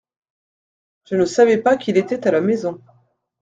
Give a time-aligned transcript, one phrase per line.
[1.05, 2.81] Je ne savais pas qu’il était à la maison.